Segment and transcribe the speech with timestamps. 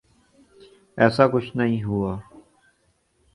[0.97, 2.13] ایساکچھ نہیں ہوا۔